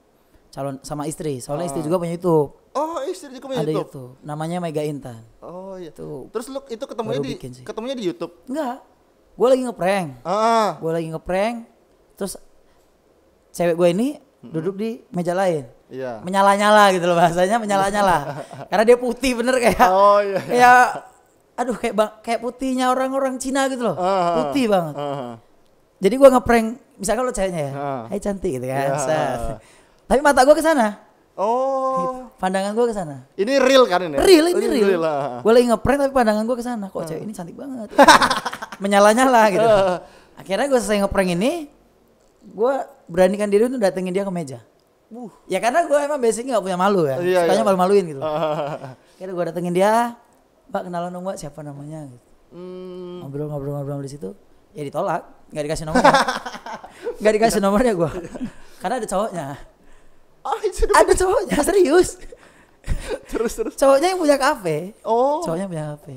[0.52, 1.40] calon sama istri.
[1.40, 2.52] Soalnya istri juga punya YouTube.
[2.76, 4.20] Oh istri juga punya Ada YouTube.
[4.20, 4.28] YouTube.
[4.28, 5.24] Namanya Mega Intan.
[5.42, 5.90] Oh iya.
[5.90, 6.28] Tuh.
[6.30, 7.34] Terus lu itu ketemunya di
[7.64, 8.34] ketemunya di YouTube.
[8.46, 8.84] Enggak.
[9.40, 10.10] Gue lagi ngeprank.
[10.28, 10.76] Ah.
[10.78, 11.56] Gue lagi ngeprank.
[12.20, 12.36] Terus
[13.52, 14.08] cewek gue ini
[14.40, 15.68] duduk di meja lain.
[15.90, 16.22] Iya.
[16.22, 18.18] Menyala-nyala gitu loh bahasanya, menyala-nyala.
[18.70, 20.38] Karena dia putih bener kayak Oh iya.
[20.40, 20.80] kayak
[21.60, 23.98] aduh kayak bang, kayak putihnya orang-orang Cina gitu loh.
[23.98, 24.48] Ah.
[24.48, 24.96] Putih banget.
[24.96, 25.36] Ah.
[26.00, 28.02] Jadi gua ngeprank, misalkan lo ceweknya ya, Ah.
[28.08, 28.88] hai cantik gitu kan.
[28.88, 28.98] Ya.
[28.98, 29.40] set.
[30.08, 31.04] Tapi mata gua ke sana,
[31.36, 32.32] Oh.
[32.40, 33.28] pandangan gua ke sana.
[33.36, 34.16] Ini real kan ini?
[34.16, 35.04] Real ini real.
[35.04, 35.44] ah.
[35.44, 36.86] Gua lagi ngeprank tapi pandangan gua ke sana.
[36.88, 37.92] Kok cewek ini cantik banget.
[38.80, 39.68] Menyala-nyala gitu.
[40.40, 41.52] Akhirnya gua selesai ngeprank ini,
[42.44, 44.60] gua beranikan diri untuk datengin dia ke meja.
[45.10, 45.34] Buh.
[45.50, 47.18] Ya karena gua emang basicnya gak punya malu ya.
[47.18, 47.68] Iya, Sukanya iya.
[47.68, 48.22] malu-maluin gitu.
[49.18, 50.16] Akhirnya gua datengin dia,
[50.70, 52.28] Mbak kenalan dong Mbak siapa namanya gitu.
[52.54, 53.26] Hmm.
[53.26, 54.30] Ngobrol-ngobrol-ngobrol di situ.
[54.78, 56.14] Ya ditolak, nggak dikasih nomornya.
[57.22, 58.10] nggak dikasih nomornya gua.
[58.80, 59.48] Karena ada cowoknya.
[60.40, 62.10] Ah, itu Ada cowoknya, serius.
[63.32, 63.74] terus terus.
[63.76, 64.96] Cowoknya yang punya kafe.
[65.04, 65.44] Oh.
[65.44, 66.14] Cowoknya punya kafe.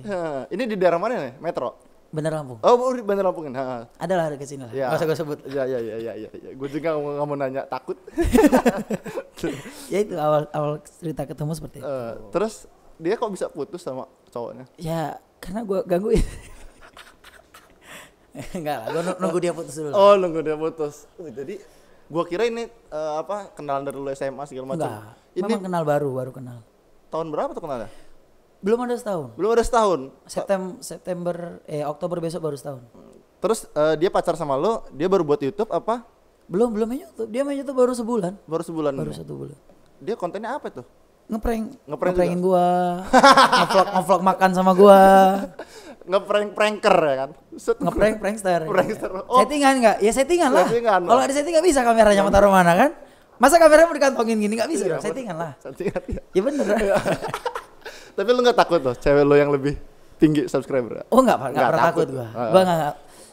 [0.52, 1.34] Ini di daerah mana nih?
[1.42, 1.91] Metro.
[2.12, 2.60] Bener Lampung.
[2.60, 3.56] Oh, di Bandar Lampungin.
[3.56, 3.88] Ha.
[3.96, 4.72] Ada lah dekat sini lah.
[4.76, 4.92] Ya.
[4.92, 5.38] Gak usah gue sebut.
[5.48, 6.28] Ya ya ya ya ya.
[6.28, 6.50] ya.
[6.52, 7.96] Gue juga nggak mau nanya takut.
[9.90, 11.88] Ya itu awal awal cerita ketemu seperti itu.
[11.88, 12.70] Eh, terus
[13.02, 14.70] dia kok bisa putus sama cowoknya?
[14.78, 16.22] Ya karena gua gangguin.
[18.56, 19.90] Enggak lah, gua nunggu dia putus dulu.
[19.90, 21.10] Oh, nunggu dia putus.
[21.18, 21.58] Uh, jadi
[22.06, 24.86] gua kira ini eh, apa kenalan dari dulu SMA segala macam.
[24.86, 25.02] Enggak.
[25.34, 26.58] Ini Memang kenal baru, baru kenal.
[27.10, 27.90] tahun berapa tuh kenalnya?
[28.62, 29.34] Belum ada setahun.
[29.34, 30.00] Belum ada setahun.
[30.24, 32.82] September September eh Oktober besok baru setahun.
[33.42, 36.06] Terus eh, dia pacar sama lo, dia baru buat YouTube apa?
[36.46, 37.28] Belum belum main YouTube.
[37.28, 38.38] Dia main YouTube baru sebulan.
[38.46, 38.92] Baru sebulan.
[38.94, 39.58] Baru satu bulan.
[39.98, 40.86] Dia kontennya apa tuh?
[41.30, 42.66] Ngeprank, Ngeprank ngeprangin gua.
[43.62, 45.00] ngevlog ngevlog makan sama gua.
[46.10, 47.30] Ngeprank pranker ya kan?
[47.58, 47.78] Set.
[47.78, 48.60] Ngeprank prankster.
[48.74, 49.10] Prankster.
[49.26, 49.42] Oh.
[49.42, 49.96] Settingan enggak?
[50.02, 50.66] Ya settingan lah.
[50.66, 51.00] Settingan.
[51.06, 52.90] Kalau ada setting nggak bisa kameranya mau taruh mana kan?
[53.38, 55.02] Masa kameranya mau dikantongin gini nggak bisa Iya, dong?
[55.02, 55.50] Settingan lah.
[55.58, 56.22] Settingan, iya.
[56.30, 56.66] Ya bener.
[58.12, 59.74] Tapi lu nggak takut tuh cewek lo yang lebih
[60.16, 61.02] tinggi subscriber?
[61.08, 61.20] Oh.
[61.20, 62.06] Enggak Nggak pernah takut.
[62.06, 62.26] takut, gua.
[62.30, 62.50] Ah.
[62.50, 62.78] Gua enggak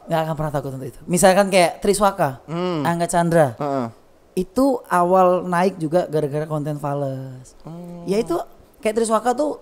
[0.10, 1.00] enggak akan pernah takut untuk itu.
[1.06, 2.82] Misalkan kayak Triswaka, Hmm.
[2.82, 3.48] Angga Chandra.
[3.56, 3.88] Heeh.
[4.38, 7.54] Itu awal naik juga gara-gara konten Fales.
[7.62, 8.04] Oh.
[8.06, 8.39] Ya itu
[8.80, 9.60] kayak Triswaka tuh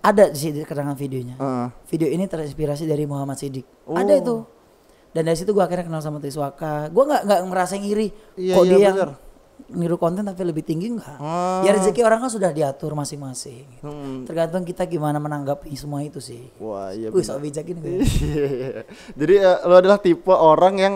[0.00, 1.36] ada di sini keterangan videonya.
[1.36, 1.66] Heeh.
[1.90, 3.66] Video ini terinspirasi dari Muhammad Sidik.
[3.84, 3.94] Oh.
[3.94, 4.46] Ada itu.
[5.10, 6.88] Dan dari situ gua akhirnya kenal sama Triswaka.
[6.88, 8.08] Gua nggak nggak ngerasa ngiri.
[8.38, 9.10] Iya, Kok iya, dia yang bener.
[9.72, 11.18] Niru konten tapi lebih tinggi enggak?
[11.18, 11.64] Ah.
[11.64, 13.66] Ya rezeki orang kan sudah diatur masing-masing.
[13.82, 14.22] Hmm.
[14.28, 16.52] Tergantung kita gimana menanggapi semua itu sih.
[16.62, 17.08] Wah iya.
[17.10, 18.04] Wih, sok bijak ini.
[18.06, 18.84] Iya.
[19.18, 20.94] Jadi eh, lo adalah tipe orang yang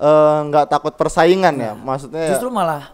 [0.00, 2.90] eh, nggak takut persaingan ya, maksudnya Justru malah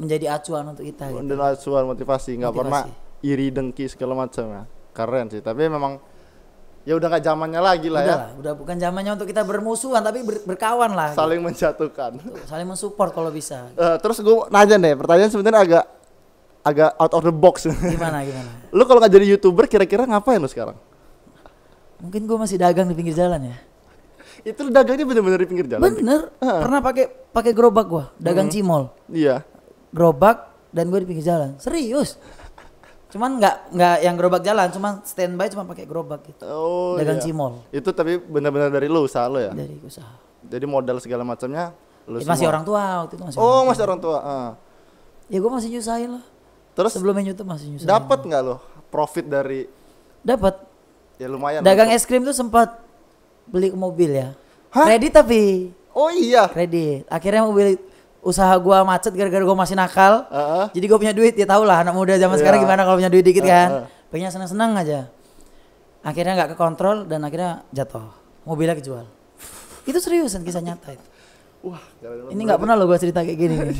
[0.00, 1.20] menjadi acuan untuk kita gitu.
[1.28, 2.82] dan acuan motivasi, nggak pernah
[3.20, 4.62] iri dengki segala macam ya.
[4.90, 6.02] Keren sih, tapi memang
[6.90, 10.02] ya udah nggak zamannya lagi lah Udah ya, lah, udah bukan zamannya untuk kita bermusuhan
[10.02, 11.14] tapi ber- berkawan lah.
[11.14, 11.22] gitu.
[11.22, 12.10] saling menjatuhkan.
[12.44, 13.70] Saling mensupport kalau bisa.
[13.72, 15.84] Eh, terus gue nanya deh, pertanyaan sebenarnya agak
[16.60, 17.64] agak out of the box.
[17.64, 18.50] Gimana gimana?
[18.68, 20.74] lu kalau nggak jadi youtuber, kira-kira ngapain lu sekarang?
[22.00, 23.56] Mungkin gue masih dagang di pinggir jalan ya.
[24.42, 25.84] Itu lu dagangnya bener-bener di pinggir jalan.
[25.86, 26.32] Bener.
[26.38, 28.54] Pernah pakai pakai gerobak gua, dagang Hmm.
[28.56, 28.82] cimol.
[29.06, 29.44] Iya.
[29.92, 31.54] Gerobak dan gue di pinggir jalan.
[31.56, 32.16] Serius.
[33.10, 36.46] Cuman nggak nggak yang gerobak jalan, cuman standby cuma pakai gerobak gitu.
[36.46, 36.94] Oh.
[36.94, 37.24] dagang iya.
[37.26, 39.50] cimol Itu tapi benar-benar dari lu usaha lu ya.
[39.50, 40.14] dari usaha.
[40.40, 41.74] Jadi modal segala macamnya
[42.06, 43.38] lu Eh, masih orang tua waktu itu masih.
[43.38, 44.18] Oh, orang masih orang tua.
[44.18, 44.44] tua.
[45.26, 46.24] Ya gue masih nyusahin lah.
[46.70, 47.86] Terus Sebelum YouTube masih nyusahin.
[47.86, 48.56] dapat nggak lo
[48.88, 49.66] profit dari
[50.20, 50.54] Dapat.
[51.16, 51.60] ya lumayan.
[51.60, 52.80] Dagang es krim tuh sempat
[53.44, 54.32] beli mobil ya.
[54.70, 54.86] Hah?
[54.86, 56.46] Kredit tapi Oh iya.
[56.46, 57.04] kredit.
[57.10, 57.74] Akhirnya mobil
[58.20, 60.24] usaha gua macet gara-gara gua masih nakal.
[60.26, 60.64] Heeh.
[60.72, 62.40] Jadi gue punya duit ya tau lah anak muda zaman Iya.
[62.40, 63.50] sekarang gimana kalau punya duit dikit Heeh.
[63.50, 63.70] kan.
[64.08, 65.00] Pengennya senang-senang aja.
[66.00, 68.08] akhirnya nggak kekontrol dan akhirnya jatuh
[68.42, 69.04] mobilnya kejual
[69.84, 71.06] itu seriusan kisah nyata itu
[71.60, 73.78] Wah, gara-gara- ini nggak pernah lo gue cerita kayak gini nih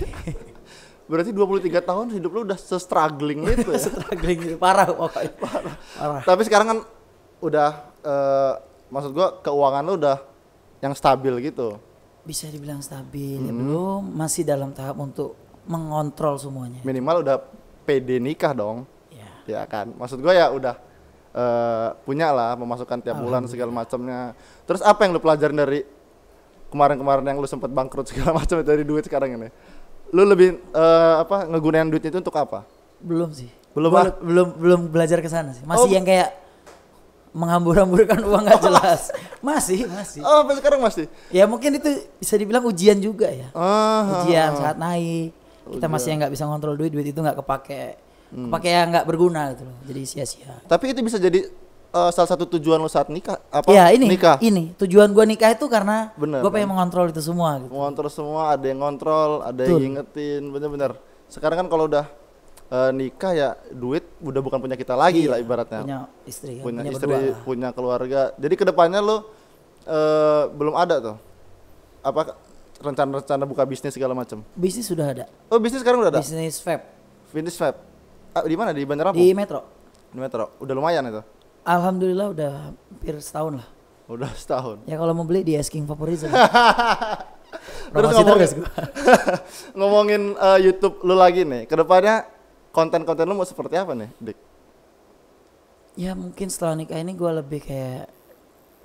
[1.11, 3.81] berarti 23 tahun hidup lu udah se-struggling gitu ya.
[3.89, 6.79] struggling gitu parah pokoknya parah parah Tapi sekarang kan
[7.41, 7.71] udah
[8.05, 8.53] eh,
[8.93, 10.21] maksud gua keuangan lu udah
[10.79, 11.81] yang stabil gitu.
[12.31, 15.35] Bisa dibilang stabil ya belum masih dalam tahap untuk
[15.67, 17.37] mengontrol semuanya Minimal udah
[17.83, 18.87] PD nikah dong.
[19.11, 19.91] ya Ya kan?
[19.93, 20.79] Maksud gua ya udah
[21.31, 24.39] eh, punya lah pemasukan tiap bulan segala macamnya.
[24.63, 25.83] Terus apa yang lu pelajarin dari
[26.69, 29.49] kemarin-kemarin yang lu sempat bangkrut segala macam dari duit sekarang ini?
[30.11, 32.63] Lu lebih eh, apa ngegunain duit itu untuk apa?
[33.01, 34.13] belum sih Belum, Gua ah?
[34.13, 35.89] belum belum belajar ke sana sih masih Oh.
[35.89, 36.37] yang kayak
[37.31, 39.15] menghambur-hamburkan uang nggak jelas.
[39.41, 39.87] Masih.
[39.87, 40.21] Masih.
[40.27, 41.07] Oh, sampai sekarang masih.
[41.31, 43.49] ya mungkin itu bisa dibilang ujian juga ya.
[43.55, 45.31] Ah, ujian saat naik.
[45.71, 47.85] Kita masih yang nggak bisa ngontrol duit duit itu nggak kepake.
[48.31, 48.47] Hmm.
[48.47, 49.77] kepake yang nggak berguna gitu loh.
[49.87, 50.55] Jadi sia-sia.
[50.67, 51.47] Tapi itu bisa jadi
[51.91, 53.67] eh, salah satu tujuan lu saat nikah apa?
[53.71, 54.11] ya ini.
[54.11, 54.43] Nikah.
[54.43, 54.75] ini.
[54.79, 57.71] Tujuan gua nikah itu karena Bener, gue pengen mengontrol itu semua gitu.
[57.75, 59.83] Ngontrol semua, ada yang ngontrol, ada Betul.
[59.83, 60.93] yang ngingetin, bener-bener.
[61.31, 62.07] Sekarang kan kalau udah
[62.71, 65.81] eh, nikah ya duit udah bukan punya kita lagi Iya, lah ibaratnya.
[65.81, 68.21] punya istri kan, Punya punya istri, berdua punya keluarga.
[68.35, 69.17] Jadi ke depannya lu
[69.83, 71.17] eh, belum ada tuh.
[72.01, 72.33] Apa
[72.81, 74.41] rencana-rencana buka bisnis segala macam?
[74.55, 76.21] bisnis sudah ada Oh bisnis sekarang udah ada.
[76.21, 76.87] bisnis vape
[77.29, 77.77] Finish Fab.
[78.31, 78.71] Ah, di mana?
[78.71, 79.21] Di Bandar Lampung?
[79.21, 79.61] di metro
[80.09, 80.57] Di Metro.
[80.59, 81.23] Udah lumayan itu.
[81.63, 83.69] alhamdulillah udah hampir setahun lah
[84.09, 84.83] Udah setahun.
[84.83, 86.33] ya kalau mau beli di Asking Favorism
[87.93, 88.53] Terus ngomongin, terus
[89.79, 91.67] ngomongin eh, YouTube lu lagi nih.
[91.67, 92.23] Ke depannya
[92.71, 94.39] konten-konten lu mau seperti apa nih, Dik?
[95.95, 98.07] ya mungkin setelah nikah ini gua lebih kayak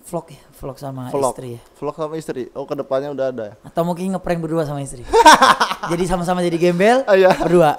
[0.03, 1.33] vlog ya vlog sama Vlog.
[1.33, 2.43] istri ya Vlog sama istri.
[2.51, 3.43] Oh, ke depannya udah ada.
[3.47, 3.53] ya?
[3.63, 5.05] atau mungkin ngeprank berdua sama istri
[5.91, 7.29] jadi sama-sama jadi gembel Ah, iya.
[7.31, 7.77] berdua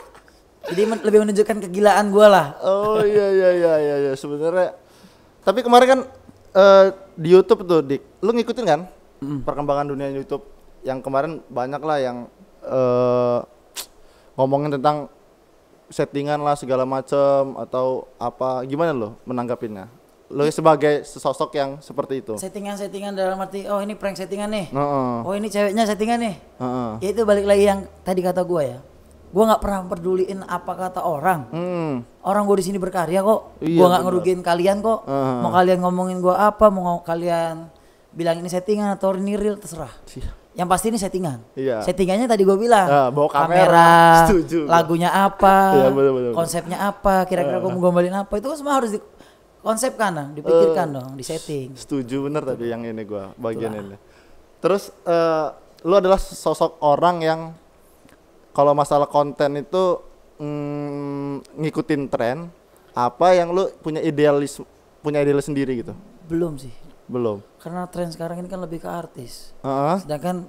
[0.68, 4.74] jadi men- lebih menunjukkan kegilaan gua lah Oh iya iya iya iya iya sebenarnya.
[5.40, 6.00] Tapi kemarin kan
[6.50, 8.80] eh, di YouTube tuh Dik, lu ngikutin kan
[9.44, 10.44] perkembangan dunia YouTube
[10.82, 12.16] yang kemarin banyak lah yang
[12.60, 13.38] eh,
[14.34, 15.12] ngomongin tentang
[15.86, 17.16] settingan lah segala macem
[17.54, 19.86] atau apa gimana lo menanggapinnya?
[20.26, 22.34] Lo sebagai sesosok yang seperti itu.
[22.34, 25.16] settingan-settingan dalam arti oh ini prank settingan nih Heeh.
[25.20, 26.90] oh ini ceweknya settingan nih Heeh.
[26.98, 28.78] ya itu balik lagi yang tadi kata gua ya
[29.30, 31.92] gua nggak pernah peduliin apa kata orang Hmm.
[32.20, 35.38] orang gue di sini berkarya kok Iya, gua nggak ngerugiin kalian kok Heeh.
[35.38, 37.68] mau kalian ngomongin gua apa mau kalian
[38.10, 40.43] bilang ini settingan atau ini real terserah Siap.
[40.54, 41.82] Yang pasti ini settingan Iya.
[41.82, 43.92] settingannya tadi gua bilang Ah, bawa kamera.
[44.24, 44.70] Setuju gua.
[44.72, 46.32] lagunya apa Iya, bener, bener, bener.
[46.32, 51.10] konsepnya apa kira-kira gua mau gombalin apa itu kan semua harus dikonsepkan dong dipikirkan dong
[51.12, 53.96] di setting Setuju bener tadi yang ini gua bagian ini.
[54.58, 55.46] Terus eh,
[55.82, 57.40] lu adalah sosok orang yang
[58.50, 59.98] kalau masalah konten itu
[60.38, 62.46] mm, ngikutin tren
[62.90, 64.62] apa yang lu punya idealis
[65.00, 65.92] punya idealis sendiri gitu?
[66.24, 66.72] belum sih
[67.04, 67.38] Belum.
[67.58, 69.96] karena tren sekarang ini kan lebih ke artis Heeh.
[70.00, 70.48] sedangkan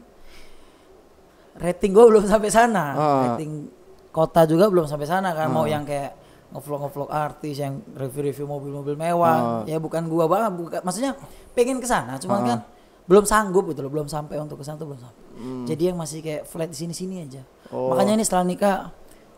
[1.56, 3.22] rating gue belum sampai sana Ah.
[3.30, 3.68] rating
[4.12, 6.15] kota juga belum sampai sana kan mau yang kayak
[6.48, 11.12] ngevlog ngevlog artis yang review-review mobil-mobil mewah ya bukan gua banget bukan maksudnya
[11.52, 12.60] pengen ke sana cuman kan
[13.06, 15.24] belum sanggup gitu loh belum sampai untuk ke sana tuh belum sampai
[15.68, 17.89] jadi yang masih kayak flat di sini-sini aja Oh.
[17.89, 18.78] makanya ini setelah nikah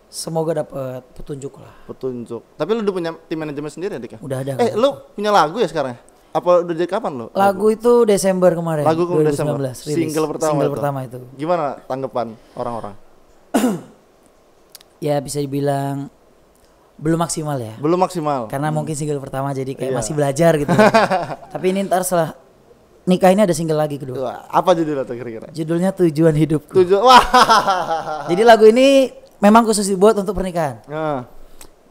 [0.06, 2.44] semoga dapat petunjuk lah Petunjuk.
[2.54, 4.20] Tapi lu udah punya tim manajemen sendiri ya, Dik ya?
[4.20, 4.76] udah ada Eh, kan?
[4.76, 5.96] lu punya lagu ya sekarang?
[6.38, 7.26] Apa udah dari kapan lu?
[7.34, 9.58] lagu itu Desember kemarin Lagu ke 2019 Desember.
[9.58, 9.78] rilis.
[9.82, 10.76] Single pertama single itu.
[10.76, 12.94] pertama itu Gimana tanggapan orang-orang?
[15.00, 16.10] ya bisa dibilang
[16.96, 18.46] belum maksimal ya Belum maksimal.
[18.48, 19.98] karena mungkin single pertama jadi kayak Iya.
[19.98, 20.74] masih belajar gitu
[21.54, 22.34] tapi ini ntar setelah
[23.04, 25.48] nikah ini ada single lagi kedua Wah, apa judulnya tuh kira-kira?
[25.52, 26.98] judulnya tujuan hidupku Tujuh.
[27.00, 27.22] Wah.
[28.30, 31.30] jadi lagu ini memang khusus dibuat untuk pernikahan Nah.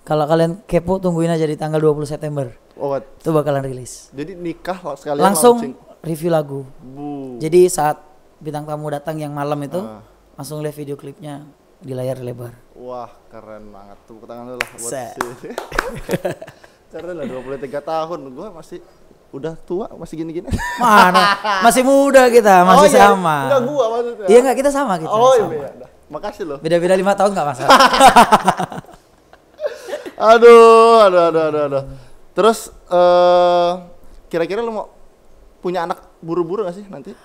[0.03, 4.77] kalau kalian kepo tungguin aja di tanggal 20 September Oh, itu bakalan rilis jadi nikah
[4.79, 5.75] lah sekalian langsung launching.
[6.03, 7.37] review lagu Bu.
[7.37, 7.97] jadi saat
[8.37, 10.05] bintang tamu datang yang malam itu Ah.
[10.35, 13.97] langsung lihat video klipnya di layar lebar Wah, keren banget.
[14.03, 15.21] Tepuk tangan dulu lah buat si.
[16.93, 18.21] keren lah 23 tahun.
[18.31, 18.85] Gua masih
[19.29, 20.49] udah tua, masih gini-gini.
[20.79, 21.25] mana
[21.63, 23.01] masih muda kita masih Oh, iya.
[23.07, 24.27] sama Enggak gua maksudnya.
[24.27, 25.41] iya nggak kita sama kita Oh, iya.
[25.43, 25.55] sama.
[25.55, 25.69] iya.
[25.75, 25.91] Dah.
[26.07, 26.59] Makasih loh.
[26.59, 27.71] beda-beda lima tahun nggak masalah
[30.17, 31.83] Aduh, aduh, aduh, aduh, aduh.
[32.37, 33.73] Terus eh
[34.29, 34.87] kira-kira lu mau
[35.59, 37.17] punya anak buru-buru gak sih nanti?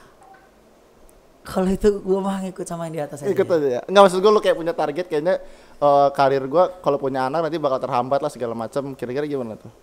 [1.42, 3.82] kalau itu gua mah ngikut sama yang di atas aja Ikut aja ya.
[3.90, 5.42] Enggak maksud gua lu kayak punya target kayaknya
[5.76, 8.94] eh, karir gua kalau punya anak nanti bakal terhambat lah segala macam.
[8.94, 9.74] Kira-kira gimana tuh?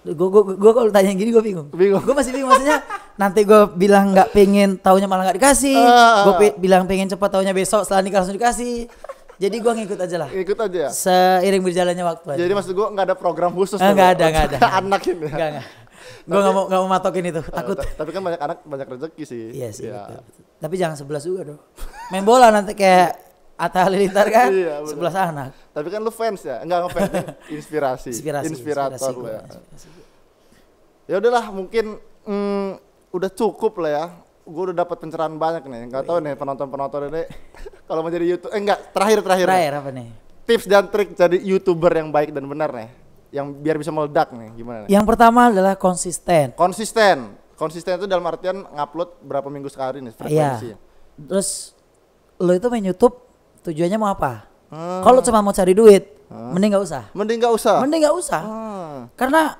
[0.00, 2.00] gue gue gue kalau tanya gini gue bingung Bingung.
[2.00, 2.80] gue masih bingung maksudnya
[3.20, 6.24] nanti gue bilang nggak pengen taunya malah nggak dikasih Ah.
[6.24, 8.88] gue bilang pengen cepat taunya besok setelah nikah langsung dikasih
[9.40, 10.28] Jadi gua ngikut aja lah.
[10.28, 10.90] Ikut aja ya.
[10.92, 12.40] Seiring berjalannya waktu aja.
[12.44, 13.80] Jadi maksud gua nggak ada program khusus.
[13.80, 14.58] Ah, nggak ada, nggak ada.
[14.84, 15.24] Anak ini.
[15.24, 15.32] ya.
[15.32, 15.66] Enggak enggak.
[16.28, 17.76] Gua nggak mau nggak mau matokin itu, takut.
[17.80, 19.42] Ta- Tapi kan banyak anak banyak rezeki sih.
[19.56, 19.88] Iya sih.
[19.88, 20.20] Ya.
[20.60, 21.60] Tapi jangan sebelas juga dong.
[22.12, 23.16] Main bola nanti kayak
[23.56, 25.52] Atta Halilintar kan, Iya, sebelas anak.
[25.72, 26.60] Tapi kan lu fans ya?
[26.60, 27.12] Enggak ngefans,
[27.56, 28.10] inspirasi.
[28.12, 28.46] Inspirasi.
[28.52, 29.40] Inspirator inspirasi lu gua, ya.
[29.44, 29.88] inspirasi.
[31.08, 31.84] Ya udahlah, mungkin
[32.24, 32.68] mm,
[33.12, 34.04] udah cukup lah ya.
[34.50, 35.80] Gue udah dapat pencerahan banyak nih.
[35.86, 37.22] Enggak tahu nih penonton-penonton ini
[37.86, 39.46] kalau mau jadi YouTube eh enggak, terakhir terakhir.
[39.46, 40.08] Terakhir apa nih?
[40.50, 42.90] Tips dan trik jadi YouTuber yang baik dan benar nih.
[43.30, 44.88] Yang biar bisa meledak nih, gimana nih?
[44.90, 46.50] Yang pertama adalah konsisten.
[46.58, 47.38] Konsisten.
[47.54, 50.74] Konsisten itu dalam artian ngupload berapa minggu sekali nih frekuensi.
[50.74, 50.76] Iya.
[51.30, 51.78] Terus
[52.40, 53.14] lo itu main YouTube
[53.62, 54.50] tujuannya mau apa?
[54.72, 55.02] Hmm.
[55.04, 57.02] Kalau cuma mau cari duit, mending nggak usah.
[57.14, 57.76] Mending nggak usah.
[57.84, 58.40] Mending nggak usah.
[58.42, 58.98] Hmm.
[59.14, 59.54] Karena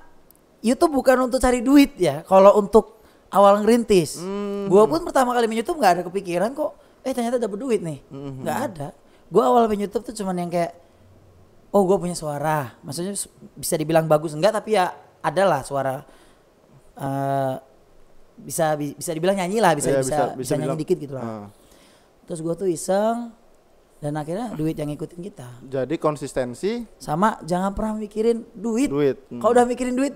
[0.65, 2.25] YouTube bukan untuk cari duit ya.
[2.25, 3.00] Kalau untuk
[3.31, 4.67] awal ngerintis, Hmm.
[4.67, 6.75] gua pun pertama kali main YouTube nggak ada kepikiran kok.
[7.01, 7.99] Eh ternyata dapat duit nih.
[8.07, 8.43] Hmm.
[8.43, 8.89] Nggak ada.
[9.27, 10.75] Gua awal main YouTube tuh cuman yang kayak,
[11.71, 12.75] oh gue punya suara.
[12.81, 13.15] Maksudnya
[13.53, 14.91] bisa dibilang bagus enggak, tapi ya
[15.21, 16.03] adalah suara.
[16.93, 17.55] eh
[18.37, 20.77] bisa bi- bisa dibilang nyanyi lah, bisa Iya, bisa, bisa, nyanyi bilang.
[20.77, 21.25] dikit gitu lah.
[21.25, 21.47] Hmm.
[22.25, 23.33] Terus gua tuh iseng
[23.99, 25.49] dan akhirnya duit yang ngikutin kita.
[25.63, 28.89] Jadi konsistensi Sama jangan pernah mikirin duit.
[28.89, 29.17] duit.
[29.27, 29.39] Hmm.
[29.39, 30.13] Kalau udah mikirin duit,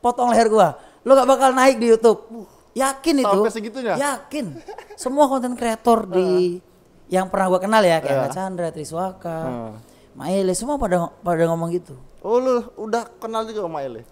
[0.00, 0.76] potong leher gua.
[1.02, 2.46] Lu gak bakal naik di YouTube.
[2.72, 3.28] Yakin itu.
[3.28, 3.94] Sampai segitunya?
[3.94, 4.46] Yakin.
[4.94, 6.56] Semua konten kreator di
[7.14, 8.28] yang pernah gua kenal ya kayak.
[8.28, 9.72] Kak Chandra, Triswaka, Hmm.
[10.12, 11.96] Maile semua pada pada ngomong gitu.
[12.20, 14.04] Oh lu udah kenal juga sama Ele?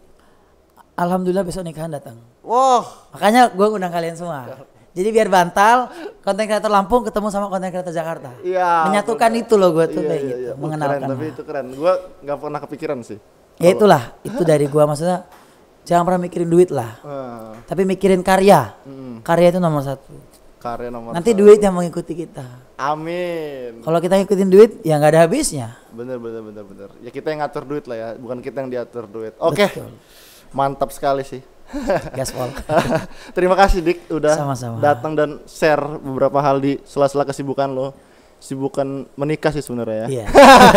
[0.97, 2.17] Alhamdulillah besok nikahan datang.
[2.41, 4.65] Wah, Makanya gua ngundang kalian semua.
[4.91, 5.87] Jadi biar bantal
[6.21, 8.33] konten kreator Lampung ketemu sama konten kreator Jakarta.
[8.43, 8.85] iya.
[8.85, 9.43] Menyatukan bener.
[9.45, 10.53] itu loh gua tuh Iya, kayak iya, gitu, iya.
[10.53, 10.99] Uh, mengenalkan.
[10.99, 11.67] Keren, tapi itu keren.
[11.73, 13.19] Gua nggak pernah kepikiran sih.
[13.57, 15.25] Ya itulah, itu dari gua maksudnya
[15.83, 16.99] jangan pernah mikirin duit lah.
[17.01, 18.75] Eh, Tapi mikirin karya.
[18.83, 20.13] mm, Karya itu nomor satu.
[20.57, 21.41] karya nomor Nanti satu.
[21.41, 22.45] duit yang mengikuti kita.
[22.77, 23.81] Amin.
[23.81, 25.77] Kalau kita ngikutin duit, ya nggak ada habisnya.
[25.91, 26.89] Bener bener bener bener.
[27.01, 29.33] Ya kita yang ngatur duit lah ya, bukan kita yang diatur duit.
[29.37, 29.67] Oke.
[29.67, 29.93] Betul.
[30.51, 31.41] Mantap sekali sih.
[32.13, 32.51] Gaspol.
[33.37, 34.83] Terima kasih Dik udah Sama-sama.
[34.83, 37.97] datang dan share beberapa hal di sela-sela kesibukan lo.
[38.37, 40.07] Sibukan menikah sih sebenarnya ya.
[40.11, 40.27] Iya.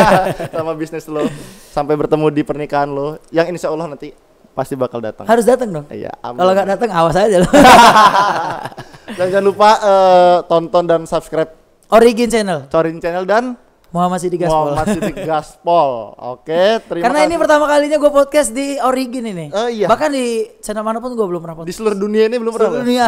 [0.53, 1.23] Sama bisnis lo.
[1.71, 4.11] Sampai bertemu di pernikahan lo yang insya Allah nanti
[4.53, 5.25] pasti bakal datang.
[5.25, 5.85] Harus datang dong.
[5.89, 6.13] Iya.
[6.21, 7.51] Kalau nggak datang, awas aja loh.
[9.17, 11.51] Dan jangan lupa eh, tonton dan subscribe
[11.93, 13.53] Origin channel Corin Channel dan
[13.93, 14.73] Muhammad Sidik Gaspol.
[14.73, 16.17] Muhammad Sidik Gaspol.
[16.17, 17.41] Oke, terima Karena ini kasih.
[17.45, 19.53] pertama kalinya gue podcast di Origin ini.
[19.53, 19.85] Oh, iya.
[19.85, 21.77] Bahkan di channel mana pun gue belum pernah di podcast.
[21.77, 22.73] seluruh dunia ini belum pernah.
[22.73, 23.05] Seluruh dunia.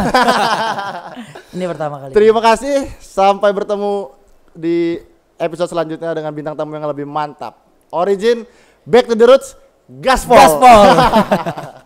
[1.58, 2.12] ini pertama kali.
[2.14, 2.86] Terima kasih.
[3.02, 4.14] Sampai bertemu
[4.54, 5.02] di
[5.42, 7.66] episode selanjutnya dengan bintang tamu yang lebih mantap.
[7.90, 8.46] Origin,
[8.86, 9.58] back to the roots,
[9.90, 10.38] gaspol.
[10.38, 11.82] Gaspol.